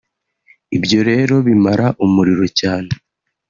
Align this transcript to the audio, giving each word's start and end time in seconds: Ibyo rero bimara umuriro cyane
Ibyo 0.77 0.99
rero 1.09 1.35
bimara 1.47 1.87
umuriro 2.05 2.45
cyane 2.59 2.91